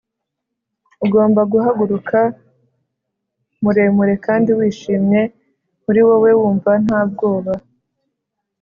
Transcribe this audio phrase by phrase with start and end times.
[1.05, 2.19] ugomba guhaguruka
[3.63, 5.21] muremure kandi wishimye,
[5.83, 7.53] muri wowe wumva nta bwoba,